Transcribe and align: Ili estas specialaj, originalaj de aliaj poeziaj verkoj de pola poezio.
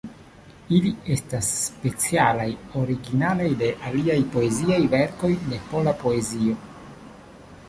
Ili 0.77 0.93
estas 1.15 1.49
specialaj, 1.57 2.47
originalaj 2.85 3.51
de 3.61 3.71
aliaj 3.91 4.19
poeziaj 4.37 4.83
verkoj 4.97 5.33
de 5.53 5.65
pola 5.71 5.99
poezio. 6.03 6.61